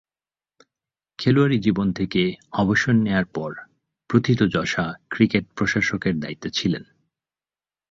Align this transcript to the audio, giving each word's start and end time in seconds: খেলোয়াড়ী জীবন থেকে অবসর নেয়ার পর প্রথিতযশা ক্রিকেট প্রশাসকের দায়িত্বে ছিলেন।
খেলোয়াড়ী 1.19 1.57
জীবন 1.59 1.87
থেকে 1.93 2.21
অবসর 2.51 2.93
নেয়ার 2.95 3.25
পর 3.25 3.51
প্রথিতযশা 4.09 4.85
ক্রিকেট 5.09 5.45
প্রশাসকের 5.55 6.15
দায়িত্বে 6.19 6.49
ছিলেন। 6.49 6.83